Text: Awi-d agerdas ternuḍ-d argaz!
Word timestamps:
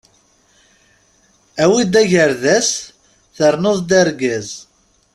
Awi-d 1.63 1.93
agerdas 2.01 2.69
ternuḍ-d 3.35 3.91
argaz! 4.01 4.49